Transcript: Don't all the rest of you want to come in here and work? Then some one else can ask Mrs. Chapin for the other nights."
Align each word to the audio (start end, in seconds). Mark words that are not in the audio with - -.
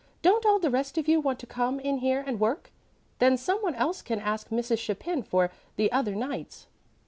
Don't 0.23 0.47
all 0.47 0.57
the 0.57 0.71
rest 0.71 0.97
of 0.97 1.07
you 1.07 1.19
want 1.21 1.37
to 1.41 1.45
come 1.45 1.79
in 1.79 1.99
here 1.99 2.23
and 2.25 2.39
work? 2.39 2.71
Then 3.19 3.37
some 3.37 3.59
one 3.59 3.75
else 3.75 4.01
can 4.01 4.19
ask 4.19 4.49
Mrs. 4.49 4.79
Chapin 4.79 5.21
for 5.21 5.51
the 5.75 5.91
other 5.91 6.15
nights." 6.15 6.65